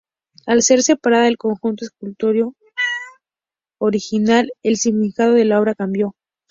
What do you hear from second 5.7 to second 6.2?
cambió.